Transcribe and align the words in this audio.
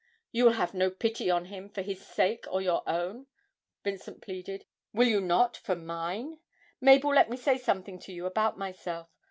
'You 0.31 0.45
will 0.45 0.53
have 0.53 0.73
no 0.73 0.89
pity 0.89 1.29
on 1.29 1.45
him 1.45 1.69
for 1.69 1.83
his 1.83 2.03
sake 2.03 2.45
or 2.49 2.59
your 2.59 2.81
own,' 2.89 3.27
Vincent 3.83 4.19
pleaded, 4.23 4.65
'will 4.93 5.07
you 5.07 5.21
not 5.21 5.55
for 5.55 5.75
mine? 5.75 6.39
Mabel, 6.81 7.13
let 7.13 7.29
me 7.29 7.37
say 7.37 7.59
something 7.59 7.99
to 7.99 8.11
you 8.11 8.25
about 8.25 8.57
myself. 8.57 9.09